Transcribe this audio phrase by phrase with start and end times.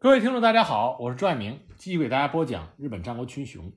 [0.00, 3.72] 各位听众，大家好，我是朱爱明，继续给大家播讲日本战国群雄。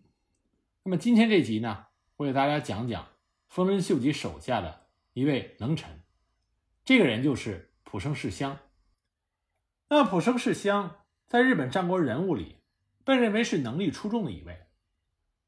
[0.84, 3.08] 那么今天这集呢，我给大家讲讲
[3.48, 6.04] 丰臣秀吉手下的一位能臣，
[6.86, 8.60] 这个人就是浦生世香。
[9.90, 12.58] 那浦生世香在日本战国人物里
[13.04, 14.68] 被认为是能力出众的一位，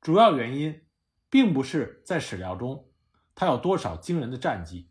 [0.02, 0.82] 主要原因
[1.30, 2.90] 并不是在史料中
[3.36, 4.90] 他有多少惊人的战绩，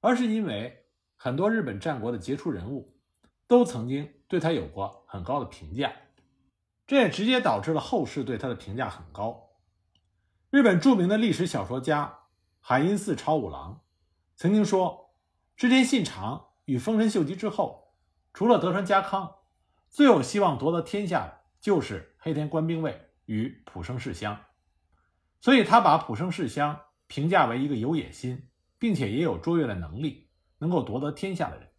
[0.00, 0.84] 而是因为
[1.16, 2.97] 很多日本战国的杰出人物
[3.48, 4.14] 都曾经。
[4.28, 5.90] 对他有过很高的评价，
[6.86, 9.54] 这也直接导致了后世对他的评价很高。
[10.50, 12.18] 日本著名的历史小说家
[12.60, 13.80] 海因寺朝五郎
[14.36, 15.14] 曾经说
[15.56, 17.94] ：“织田信长与丰臣秀吉之后，
[18.34, 19.36] 除了德川家康，
[19.88, 24.38] 最有希望夺得天下的就是黑田官兵卫与浦生世香。”
[25.40, 31.70] 所以，他把浦生世香评价为一个有野心，并且也有卓越的能力，能够夺得天下的人。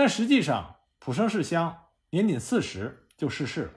[0.00, 3.74] 但实际上，浦生世香年仅四十就逝世了，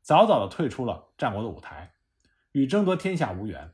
[0.00, 1.94] 早早的退出了战国的舞台，
[2.50, 3.72] 与争夺天下无缘。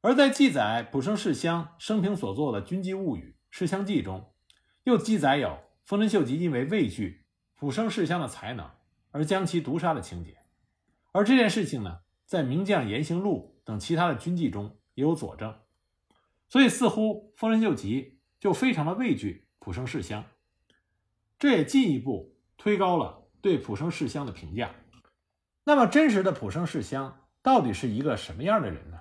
[0.00, 4.32] 而在记载浦生世香生平所作的《军记物语·世香记》中，
[4.84, 8.70] 又记载有丰臣秀吉因为畏惧浦生世香的才能
[9.10, 10.38] 而将其毒杀的情节。
[11.12, 15.54] 而这件事情呢，在《名将言行录》等其他的军记中也有佐证，
[16.48, 20.24] 所以似乎丰臣秀吉就非常的畏惧浦生世香。
[21.38, 24.70] 这也进一步推高了对浦生世香的评价。
[25.64, 29.00] 那么，真实的浦生世香到底是一个什么样的人呢？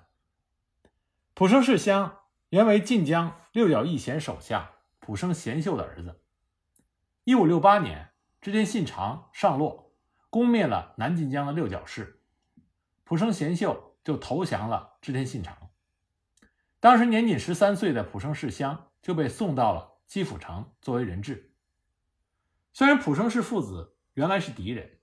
[1.34, 6.20] 浦生世香原为晋江六角义贤手下浦生贤秀的儿子。
[7.24, 8.10] 一五六八年，
[8.42, 9.94] 织田信长上洛，
[10.30, 12.22] 攻灭了南晋江的六角氏，
[13.04, 15.56] 浦生贤秀就投降了织田信长。
[16.80, 21.47] 当时年仅十三岁的浦生世香就被送到了基辅城作为人质。
[22.78, 25.00] 虽然浦生氏父子原来是敌人，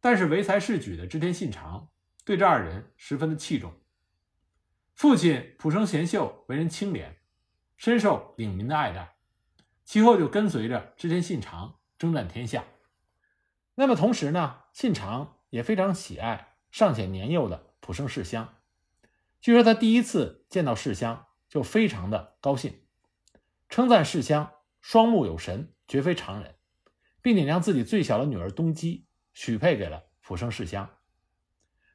[0.00, 1.88] 但是唯才是举的织田信长
[2.24, 3.74] 对这二人十分的器重。
[4.94, 7.18] 父亲浦生贤秀为人清廉，
[7.76, 9.16] 深受领民的爱戴，
[9.84, 12.62] 其后就跟随着织田信长征战天下。
[13.74, 18.54] 那么同时呢，信长也非常喜爱尚且年幼的浦生世香。
[19.40, 22.84] 据说他第一次见到世香就非常的高兴，
[23.68, 26.54] 称赞世香双目有神，绝非常人。
[27.22, 30.90] 并且将自己最小的女儿东姬许配给了浦生世香。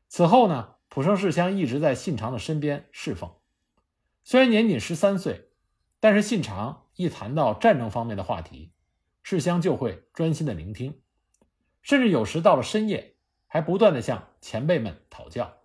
[0.07, 3.35] 此后呢，浦生世香一直在信长的身边侍奉。
[4.23, 5.49] 虽然年仅十三岁，
[5.99, 8.71] 但是信长一谈到战争方面的话题，
[9.23, 11.01] 世香就会专心的聆听，
[11.81, 13.15] 甚至有时到了深夜，
[13.47, 15.57] 还不断的向前辈们讨教。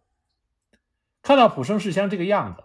[1.22, 2.65] 看到浦生世香这个样子，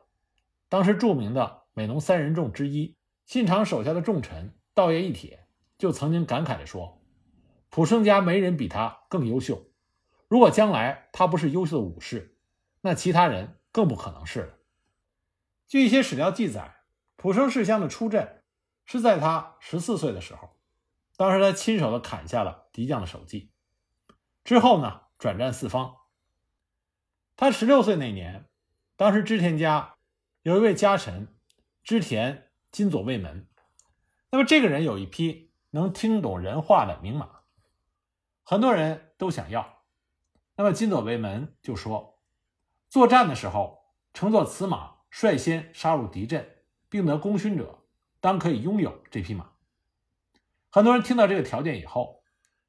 [0.69, 2.95] 当时著名的美浓三人众之一
[3.25, 5.44] 信长手下的重臣道爷一铁。
[5.77, 7.01] 就曾经感慨地说
[7.69, 9.69] ：“普生家没人比他更优秀。
[10.27, 12.37] 如果将来他不是优秀的武士，
[12.81, 14.53] 那其他人更不可能是了。”
[15.67, 16.75] 据一些史料记载，
[17.17, 18.43] 普生世香的出阵
[18.85, 20.55] 是在他十四岁的时候，
[21.17, 23.51] 当时他亲手的砍下了敌将的首级，
[24.43, 25.97] 之后呢转战四方。
[27.35, 28.45] 他十六岁那年，
[28.95, 29.95] 当时织田家
[30.43, 31.27] 有一位家臣
[31.83, 33.47] 织田金左卫门，
[34.31, 35.44] 那么这个人有一批。
[35.75, 37.41] 能听懂人话的名马，
[38.43, 39.83] 很多人都想要。
[40.55, 42.17] 那么金佐为门就说，
[42.87, 43.83] 作战的时候
[44.13, 47.79] 乘坐此马率先杀入敌阵并得功勋者，
[48.21, 49.51] 当可以拥有这匹马。
[50.69, 52.23] 很多人听到这个条件以后，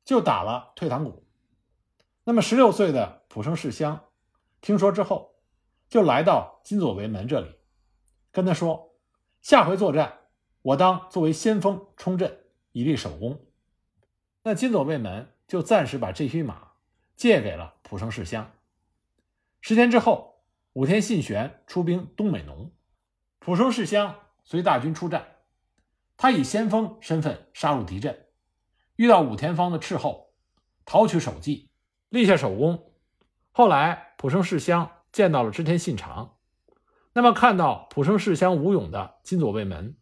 [0.04, 1.24] 就打了退堂鼓。
[2.24, 4.06] 那么十六岁的浦生世香
[4.60, 5.36] 听说之后，
[5.88, 7.54] 就来到金佐为门这里，
[8.32, 8.96] 跟他说
[9.42, 10.22] ：“下回作战，
[10.62, 12.42] 我当作为先锋冲阵。”
[12.76, 13.40] 以立首功，
[14.42, 16.72] 那金佐卫门就暂时把这匹马
[17.16, 18.52] 借给了浦生世香。
[19.62, 20.42] 十天之后，
[20.74, 22.70] 武田信玄出兵东美浓，
[23.38, 25.26] 浦生世香随大军出战，
[26.18, 28.26] 他以先锋身份杀入敌阵，
[28.96, 30.34] 遇到武田方的斥候，
[30.84, 31.70] 讨取首级，
[32.10, 32.92] 立下首功。
[33.52, 36.36] 后来浦生世香见到了织田信长，
[37.14, 39.96] 那么看到浦生世香武勇的金佐卫门，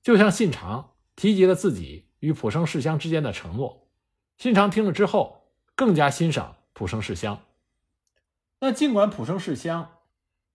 [0.00, 2.08] 就向信长提及了自己。
[2.24, 3.86] 与浦生世香之间的承诺，
[4.38, 7.42] 信长听了之后更加欣赏浦生世香。
[8.60, 9.98] 那尽管浦生世香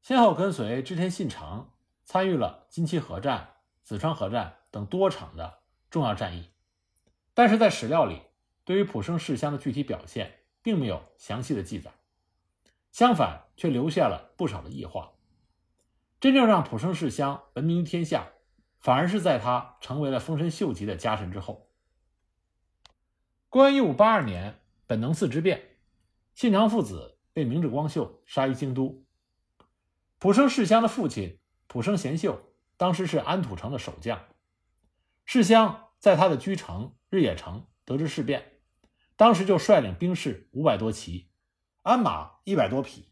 [0.02, 1.72] 先后跟随织田信长
[2.06, 5.60] 参与了金崎河战、紫川河战等多场的
[5.92, 6.50] 重要战役，
[7.36, 8.24] 但是在史料里
[8.66, 11.92] 对于浦生世香的具体表现并没有详细的记载，
[12.92, 15.12] 相反却留下了不少的异化。
[16.20, 18.30] 真正让浦生世香闻名天下。
[18.80, 21.70] 反而是在他成为了丰臣秀吉的家臣之后。
[23.50, 25.78] 公元一五八二年，本能寺之变，
[26.34, 29.04] 信长父子被明智光秀杀于京都。
[30.18, 34.28] 浦生世香的父亲浦生贤秀当时是安土城的守将，
[35.26, 38.60] 世香在他的居城日野城得知事变，
[39.16, 41.30] 当时就率领兵士五百多骑，
[41.84, 43.12] 鞍马一百多匹，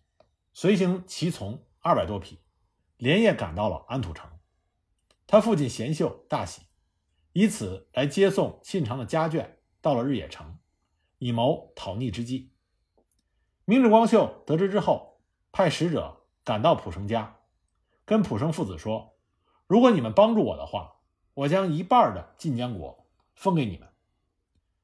[0.53, 2.39] 随行骑从二百多匹，
[2.97, 4.29] 连夜赶到了安土城。
[5.27, 6.63] 他父亲贤秀大喜，
[7.33, 9.57] 以此来接送信长的家眷。
[9.79, 10.57] 到了日野城，
[11.19, 12.51] 以谋讨逆之计。
[13.63, 15.21] 明智光秀得知之后，
[15.51, 17.41] 派使者赶到浦生家，
[18.03, 19.17] 跟浦生父子说
[19.67, 20.95] ：“如果你们帮助我的话，
[21.35, 23.87] 我将一半的晋江国封给你们。”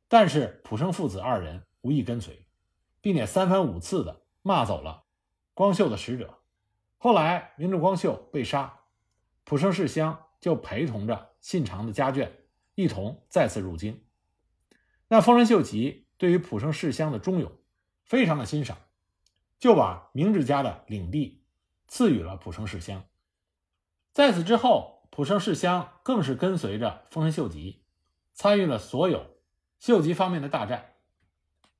[0.07, 2.45] 但是浦生父子二人无意跟随，
[3.01, 5.05] 并且三番五次的骂走了
[5.53, 6.39] 光秀的使者。
[6.97, 8.81] 后来明智光秀被杀，
[9.43, 12.29] 浦生世香就陪同着信长的家眷
[12.75, 14.03] 一同再次入京。
[15.07, 17.49] 那丰臣秀吉对于浦生世乡的忠勇
[18.03, 18.77] 非常的欣赏，
[19.57, 21.45] 就把明治家的领地
[21.87, 23.05] 赐予了浦生世乡。
[24.11, 27.85] 在此之后，浦生世乡更是跟随着丰臣秀吉，
[28.33, 29.37] 参与了所有
[29.79, 30.95] 秀吉方面的大战。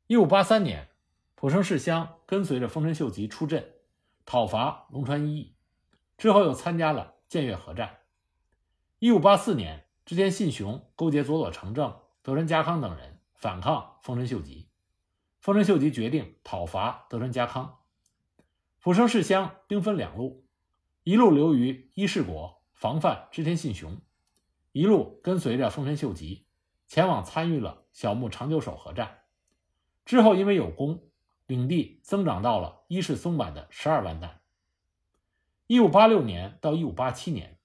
[0.08, 0.88] 一五八三年，
[1.36, 3.74] 浦生世乡跟随着丰臣秀吉出阵
[4.24, 5.58] 讨伐龙川一役，
[6.18, 7.98] 之后又参加了建越合战。
[9.04, 13.20] 一五八四年，织田信雄勾结佐佐成政、德川家康等人。
[13.34, 14.70] 反抗丰臣秀吉，
[15.42, 17.80] 丰臣秀吉决定讨伐德川家康。
[18.80, 20.46] 浦生世乡兵分两路，
[21.04, 24.00] 一路留于伊势国防范织田信雄，
[24.72, 26.48] 一路跟随着丰臣秀吉
[26.88, 29.24] 前往参与了小牧长久手合战。
[30.06, 31.10] 之后因为有功，
[31.46, 34.40] 领地增长到了伊势松坂的十二万担。
[35.68, 37.60] 一五八六年到一五八七年，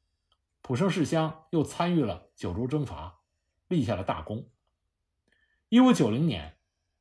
[0.62, 3.20] 浦生世乡又参与了九州征伐，
[3.68, 4.48] 立下了大功。
[5.68, 6.56] 一五九零年，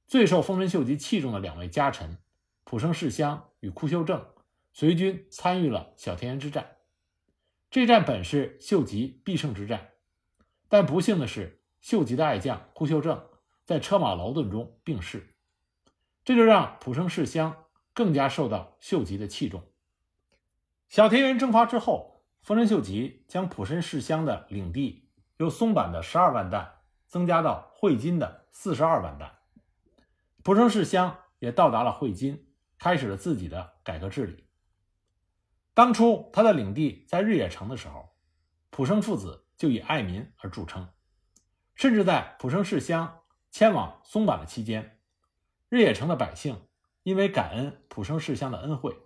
[0.07, 2.17] 最受丰臣秀吉器重的两位家臣
[2.63, 4.25] 浦生世香与枯修正
[4.73, 6.77] 随军参与了小田园之战。
[7.69, 9.89] 这战本是秀吉必胜之战，
[10.69, 13.27] 但不幸的是，秀吉的爱将枯修正
[13.65, 15.35] 在车马劳顿中病逝，
[16.23, 19.63] 这就让浦生世香更加受到秀吉的器重。
[20.87, 22.16] 小田园征伐之后，
[22.47, 28.47] 丰臣秀吉将浦生世乡的领地由松坂的十二万担增加到会津的。
[28.53, 29.29] 四十二万担，
[30.43, 32.47] 浦生世乡也到达了会津，
[32.79, 34.47] 开始了自己的改革治理。
[35.73, 38.15] 当初他的领地在日野城的时候，
[38.69, 40.87] 浦生父子就以爱民而著称，
[41.75, 45.01] 甚至在浦生世乡迁往松坂的期间，
[45.67, 46.65] 日野城的百姓
[47.03, 48.97] 因为感恩浦生世乡的恩惠，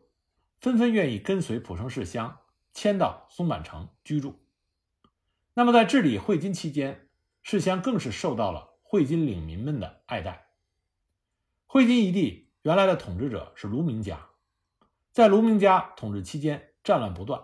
[0.59, 2.37] 纷纷愿意跟随浦生世乡
[2.73, 4.39] 迁到松坂城居住。
[5.53, 7.09] 那么在治理汇金期间，
[7.41, 8.69] 世乡更是受到了。
[8.83, 10.49] 汇金领民们的爱戴。
[11.65, 14.27] 汇金一地原来的统治者是卢明家，
[15.13, 17.41] 在卢明家统治期间，战乱不断，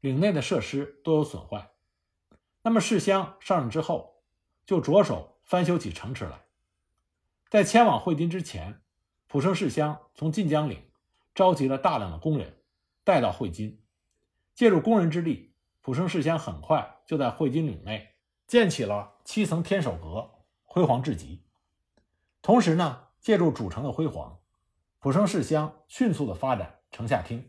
[0.00, 1.70] 领内的设施都有损坏。
[2.62, 4.24] 那么世乡上任之后，
[4.66, 6.44] 就着手翻修起城池来。
[7.48, 8.82] 在迁往汇金之前，
[9.28, 10.90] 浦生世乡从晋江岭
[11.36, 12.60] 召集了大量的工人，
[13.04, 13.80] 带到汇金，
[14.54, 18.14] 借助工人之力，浦生世乡很快就在汇金岭内
[18.46, 20.30] 建起了七层天守阁。
[20.66, 21.40] 辉煌至极，
[22.42, 24.40] 同时呢，借助主城的辉煌，
[24.98, 27.48] 浦生世乡迅速的发展城下町，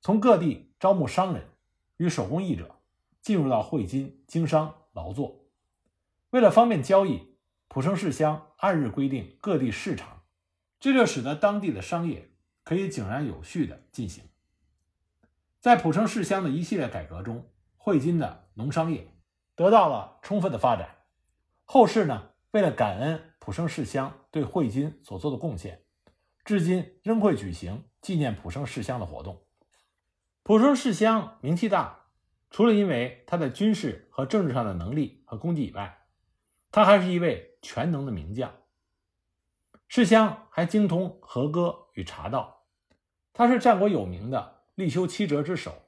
[0.00, 1.50] 从各地招募商人
[1.98, 2.76] 与手工艺者，
[3.20, 5.44] 进入到汇金经商劳作。
[6.30, 7.36] 为了方便交易，
[7.68, 10.22] 浦生世乡按日规定各地市场，
[10.80, 12.30] 这就使得当地的商业
[12.64, 14.24] 可以井然有序的进行。
[15.62, 19.14] 在浦生世乡的一系列改革中，会津的农商业
[19.54, 21.04] 得到了充分的发展。
[21.62, 25.84] 后世呢，为了感恩浦生世乡对会津所做的贡献，
[26.44, 29.40] 至今仍会举行纪念浦生世乡的活动。
[30.42, 32.06] 浦生世乡名气大，
[32.50, 35.96] 除了因为他在军事和政治上的能力和功绩以外，
[36.72, 38.52] 他还是一位全能的名将。
[39.86, 42.64] 世乡还精通和歌与茶道，
[43.32, 45.84] 他是战国有名的立修七哲之首，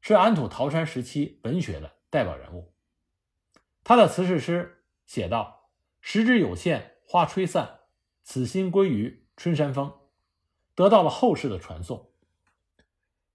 [0.00, 2.72] 是安土桃山时期文学的代表人物。
[3.82, 4.80] 他的词是诗。
[5.04, 5.68] 写道
[6.00, 7.80] ：“时之有限，花吹散，
[8.22, 9.92] 此心归于春山风。”
[10.74, 12.10] 得到了后世的传颂。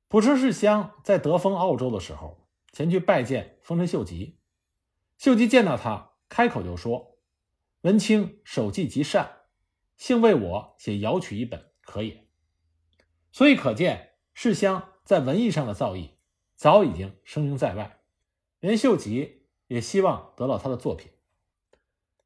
[0.07, 4.39] 浦生世香在德封澳洲的时候，前去拜见丰臣秀吉。
[5.19, 7.19] 秀吉见到他，开口就说
[7.81, 9.43] ：“文清手记极善，
[9.95, 12.27] 幸为我写瑶曲一本，可也。”
[13.31, 14.08] 所以可见，
[14.41, 16.11] 世香在文艺上的造诣
[16.55, 17.99] 早已经声名在外，
[18.61, 21.11] 连秀吉也希望得到他的作品。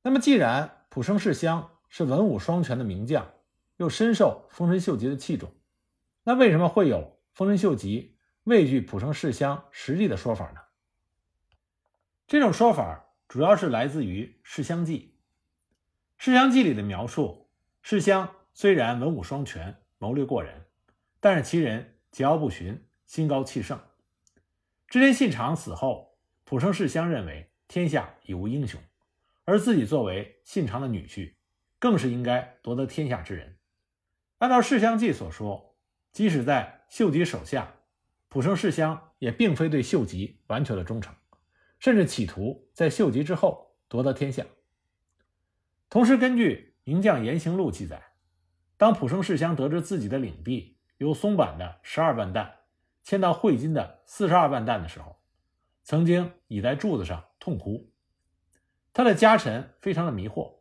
[0.03, 3.33] 那么，既然蒲生世香是文武双全的名将，
[3.77, 5.51] 又深受丰臣秀吉的器重，
[6.21, 10.59] 那为什么会有丰臣秀吉畏惧蒲生世香实力的说法呢？
[12.27, 14.99] 这种说法主要是来自于《世香记》。
[16.23, 17.49] 《世香记》里的描述，
[17.81, 20.67] 世香虽然文武双全、谋略过人，
[21.19, 23.79] 但是其人桀骜不驯、心高气盛。
[24.87, 28.79] 织田信长死后，蒲生世乡认为天下已无英雄，
[29.45, 31.33] 而自己作为信长的女婿，
[31.79, 33.57] 更是应该夺得天下之人。
[34.37, 35.75] 按照《世乡记》所说，
[36.11, 37.73] 即使在秀吉手下，
[38.29, 41.15] 蒲生世乡也并非对秀吉完全的忠诚。
[41.79, 44.45] 甚至企图在秀吉之后夺得天下。
[45.89, 48.01] 同时，根据《名将言行录》记载，
[48.77, 52.59] 当蒲生世乡得知自己的领地由松坂的十二万担
[53.03, 55.17] 迁到会津的四十二万担的时候，
[55.83, 57.91] 曾经倚在柱子上痛哭。
[58.93, 60.59] 他的家臣非常的迷惑，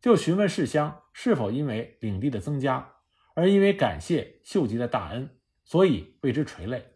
[0.00, 2.94] 就询问世乡是否因为领地的增加
[3.34, 5.30] 而因为感谢秀吉的大恩，
[5.64, 6.94] 所以为之垂泪。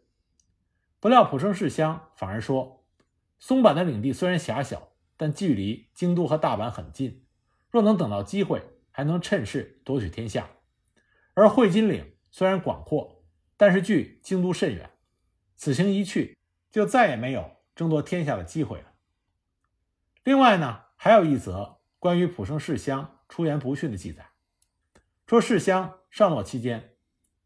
[0.98, 2.78] 不料浦生世乡反而说。
[3.38, 7.24] 松坂的领地虽然狭小，但距离京都和大阪很近。
[7.70, 10.50] 若能等到机会，还能趁势夺取天下。
[11.32, 13.24] 而会津岭虽然广阔，
[13.56, 14.90] 但是距京都甚远。
[15.56, 16.38] 此行一去，
[16.70, 18.92] 就再也没有争夺天下的机会了。
[20.24, 24.30] 另外呢，还有一则关于浦生世乡出言不逊的记载，
[25.26, 26.96] 说世乡上洛期间，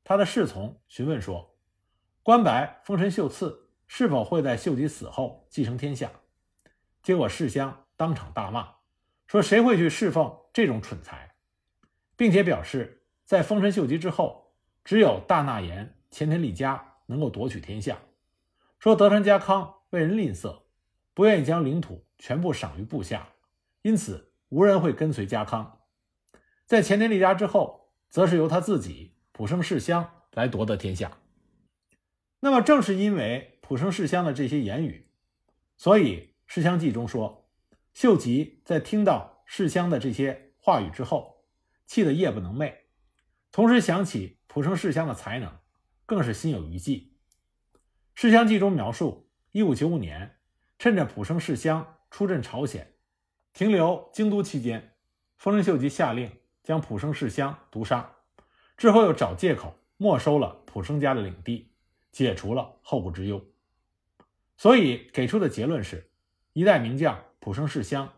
[0.03, 1.57] 他的侍从询问说
[2.23, 6.11] ：“关白丰臣秀次。”是否会在秀吉死后继承天下？
[7.03, 8.77] 结果世乡当场大骂，
[9.27, 11.37] 说谁会去侍奉这种蠢材，
[12.17, 14.44] 并且表示在丰臣秀吉之后，
[14.85, 17.99] 只有大纳言前田利家能够夺取天下。
[18.79, 20.63] 说德川家康为人吝啬，
[21.15, 23.29] 不愿意将领土全部赏于部下，
[23.83, 25.81] 因此无人会跟随家康。
[26.67, 31.19] 在前田利家之后，则是由他自己浦生世乡来夺得天下。
[32.41, 33.51] 那么正是因为。
[33.67, 35.09] 浦生世乡的这些言语，
[35.79, 37.49] 所以《世乡记》中说，
[37.95, 41.47] 秀吉在听到世乡的这些话语之后，
[41.87, 42.75] 气得夜不能寐，
[43.51, 45.53] 同时想起浦生世乡的才能，
[46.07, 47.11] 更是心有余悸。
[48.15, 50.37] 《世乡记》中描述，一五九五年，
[50.79, 52.95] 趁着浦生世乡出镇朝鲜，
[53.53, 54.95] 停留京都期间，
[55.37, 56.31] 丰臣秀吉下令
[56.63, 58.09] 将浦生世乡毒杀，
[58.77, 61.73] 之后又找借口没收了浦生家的领地，
[62.13, 63.45] 解除了后顾之忧。
[64.57, 66.13] 所以给出的结论是，
[66.53, 68.09] 一代名将浦生世乡，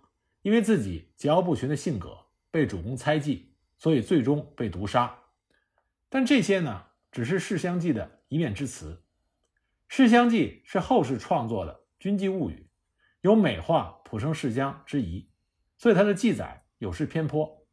[0.42, 2.14] 因为自己桀骜不驯的性格
[2.50, 5.18] 被主公猜忌，所以最终被毒杀。
[6.08, 9.02] 但这些呢，只是《世相记》的一面之词，
[9.94, 12.68] 《世相记》是后世创作的军记物语，
[13.20, 15.30] 有美化浦生世乡之疑，
[15.76, 17.66] 所以它的记载有失偏颇。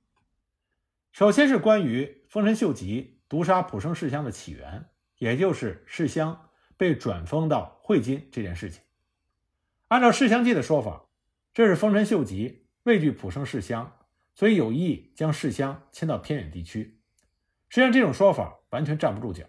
[1.11, 6.49] 首先是关于丰臣秀吉毒杀浦生世乡的起源，也就是世乡。
[6.75, 8.81] 被转封到会津这件事情，
[9.89, 11.05] 按照《世相记》的说法，
[11.53, 13.99] 这是丰臣秀吉畏惧浦生世乡，
[14.33, 16.99] 所以有意将世乡迁到偏远地区。
[17.73, 19.47] 实际上，这种说法完全站不住脚。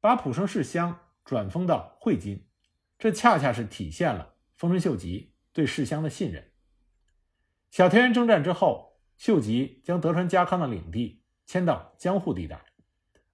[0.00, 2.48] 把浦生世乡转封到会津，
[2.98, 6.50] 这恰恰是体现了丰臣秀吉对世乡的信任。
[7.70, 12.60] 小田园征战之后，秀吉将德川家康的领地迁到江户地带，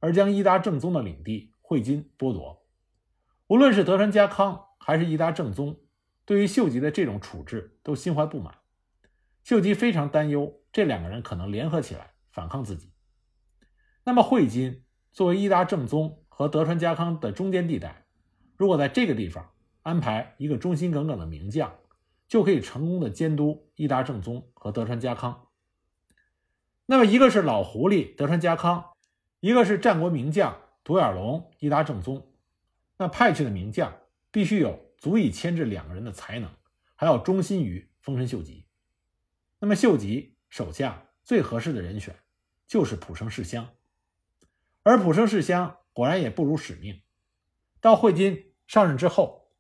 [0.01, 2.67] 而将伊达正宗的领地会津剥夺。
[3.47, 5.81] 无论是德川家康还是伊达正宗，
[6.27, 8.55] 对于秀吉的这种处置都心怀不满。
[9.45, 12.93] 秀吉非常担忧这两个人可能联合起来反抗自己。
[14.09, 18.07] 那么，会津作为伊达正宗和德川家康的中间地带，
[18.57, 19.51] 如果在这个地方
[19.83, 21.79] 安排一个忠心耿耿的名将，
[22.27, 25.49] 就可以成功的监督伊达正宗和德川家康。
[26.87, 28.83] 那么，一个是老狐狸德川家康，
[29.41, 32.33] 一个是战国名将独眼龙伊达正宗。
[32.97, 33.95] 那派去的名将
[34.31, 36.51] 必须有足以牵制两个人的才能，
[36.95, 38.65] 还要忠心于丰臣秀吉。
[39.59, 42.17] 那么秀吉手下最合适的人选
[42.67, 43.69] 就是浦生世乡，
[44.89, 47.03] 而浦生世乡果然也不辱使命。
[47.79, 49.51] 到会津上任之后，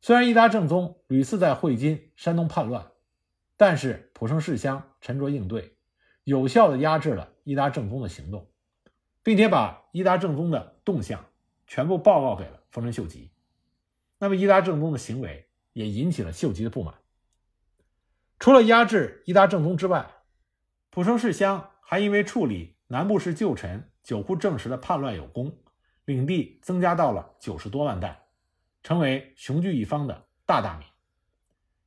[0.00, 2.90] 虽然伊达正宗屡次在会津、山东叛乱，
[3.58, 5.76] 但是浦生世乡沉着应对，
[6.24, 8.50] 有效的压制了伊达正宗的行动，
[9.22, 11.22] 并且把伊达正宗的动向
[11.66, 12.62] 全部报告给了。
[12.70, 13.30] 丰臣秀吉，
[14.18, 16.94] 那么伊达正宗的行为也引起了秀吉的不满。
[18.38, 20.10] 除了压制伊达正宗之外，
[20.88, 25.54] 浦生世乡还因为处理南部氏旧臣久户正实的叛乱有功，
[26.06, 28.18] 领地增加到了九十多万担，
[28.82, 30.88] 成为雄踞一方的大大名。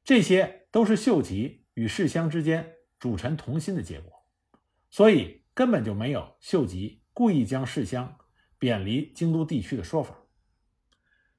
[0.03, 4.13] 这些都是秀吉与世乡之间主臣同心的结果，
[4.91, 8.15] 所以根本就没有秀吉故意将世乡
[8.59, 10.15] 贬离京都地区的说法。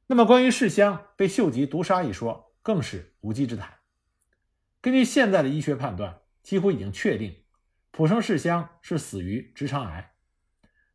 [0.08, 3.72] 那么，关于世乡被秀吉毒杀一说，更是无稽之谈。
[4.80, 7.44] 根据现在的医学判断，几乎已经确定，
[7.92, 10.11] 浦生世乡是死于直肠癌，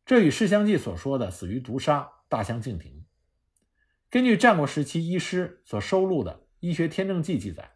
[0.08, 3.04] 这与《世相记》所说的死于毒杀大相径庭。
[4.08, 7.72] 根据战国时期医师所收录的《医学天正记》记载，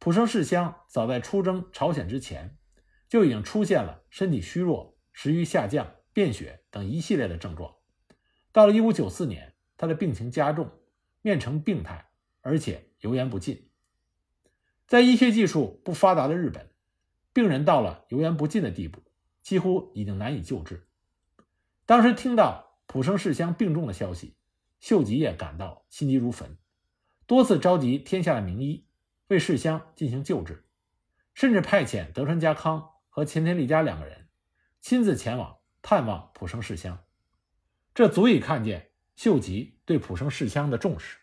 [0.00, 2.58] 浦生世香早在出征朝鲜之前，
[3.08, 7.72] 就已经出现了身体虚弱、食欲下降、便血等一系列的症状。
[8.50, 9.54] 到了1594年。
[9.76, 10.70] 他的病情加重，
[11.20, 12.08] 面呈病态，
[12.42, 13.70] 而且油盐不进。
[14.86, 16.70] 在医学技术不发达的日本，
[17.32, 19.02] 病人到了油盐不进的地步，
[19.42, 20.88] 几乎已经难以救治。
[21.86, 24.36] 当时听到浦生世乡病重的消息，
[24.80, 26.56] 秀吉也感到心急如焚，
[27.26, 28.86] 多次召集天下的名医
[29.28, 30.64] 为世乡进行救治，
[31.34, 34.28] 甚至派遣德川家康和前田利家两个人
[34.80, 37.04] 亲自前往探望浦生世乡，
[37.94, 38.90] 这足以看见。
[39.16, 41.18] 秀吉对浦生世乡的重视。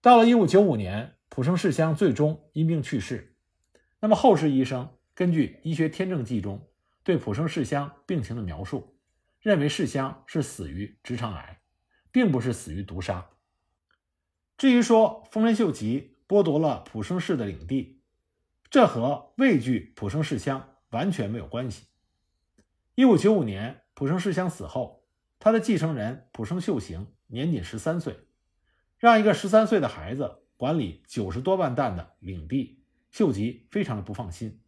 [0.00, 3.36] 到了1595年，浦生世乡最终因病去世。
[4.00, 6.66] 那么后世医生根据《医学天正记》中
[7.04, 8.95] 对浦生世乡病情的描述，
[9.46, 11.60] 认为世香是死于直肠癌，
[12.10, 13.30] 并不是死于毒杀。
[14.58, 18.02] 至于说丰臣秀吉剥夺了浦生氏的领地，
[18.70, 21.86] 这和畏惧浦生世香完全没有关系。
[22.96, 25.06] 1595年，浦生世香死后。
[25.38, 28.18] 他的继承人浦生秀行年仅十三岁，
[28.98, 34.60] 让一个十三岁的孩子管理九十多万担的领地，秀吉非常的不放心。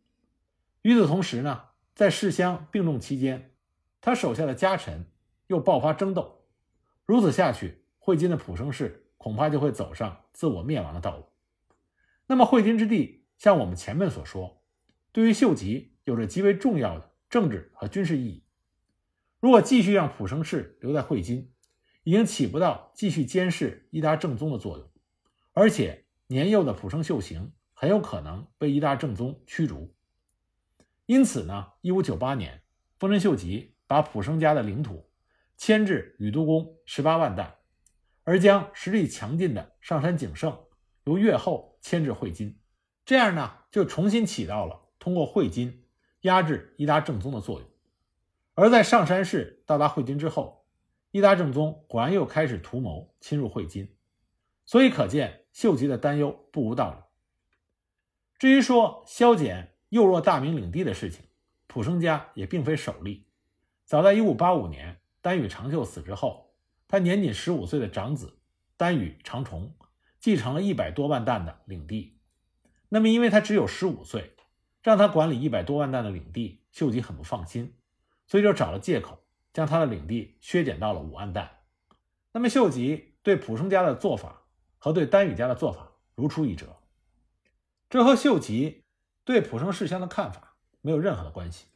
[0.83, 1.65] 与此同时呢，
[1.97, 3.57] 在世香病重期间，
[4.01, 5.07] 他手下的家臣
[5.47, 6.45] 又爆发争斗，
[7.05, 11.27] 如此下去，会津的浦生氏恐怕就会走上自我灭亡的道路。
[12.27, 14.63] 那么，会津之地，像我们前面所说，
[15.13, 18.45] 对于秀吉有着极为重要的政治和军事意义。
[19.41, 21.53] 如果继续让浦生氏留在会津，
[22.05, 24.91] 已经起不到继续监视伊达正宗的作用，
[25.53, 29.95] 而且年幼的浦生秀行很有可能被伊达正宗驱逐。
[31.07, 32.63] 因此呢，一五九八年，
[32.99, 35.11] 丰臣秀吉把浦生家的领土
[35.57, 37.57] 迁至宇都宫十八万担，
[38.23, 40.57] 而将实力强劲的上杉景胜
[41.05, 42.61] 由越后迁至会津，
[43.05, 45.85] 这样呢，就重新起到了通过会津
[46.21, 47.69] 压制伊达正宗的作用。
[48.55, 50.67] 而在上山氏到达会津之后，
[51.11, 53.97] 伊达正宗果然又开始图谋侵入会津，
[54.67, 56.99] 所以可见秀吉的担忧不无道理。
[58.39, 61.25] 至于说削减幼弱大名领地的事情，
[61.67, 63.28] 浦生家也并非首例。
[63.89, 66.53] 早在1585年，丹羽长秀死之后，
[66.87, 68.39] 他年仅十五岁的长子
[68.77, 69.75] 丹羽长重
[70.21, 72.21] 继承了一百多万担的领地。
[72.91, 74.37] 那么，因为他只有十五岁，
[74.83, 77.79] 让他管理一百多万担的领地，秀吉很不放心。
[78.27, 79.25] 所以就找了借口，
[79.55, 81.51] 将他的领地削减到了五万担。
[82.33, 84.43] 那么秀吉对浦生家的做法
[84.77, 86.77] 和对丹羽家的做法如出一辙，
[87.89, 88.85] 这和秀吉
[89.25, 91.69] 对浦生世乡的看法没有任何的关系。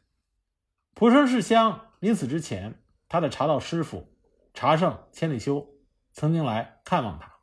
[0.93, 4.13] 浦生世乡临死之前，他的茶道师傅
[4.55, 5.77] 茶圣千里修
[6.11, 7.37] 曾经来看望他，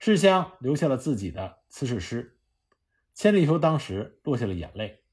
[0.00, 2.40] 世香留下了自己的辞世诗，
[3.14, 5.04] 千里修当时落下了眼泪，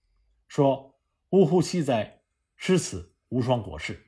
[0.48, 0.98] 说
[1.30, 2.24] ：“呜呼惜哉！”
[2.58, 4.04] 诗词无双国士。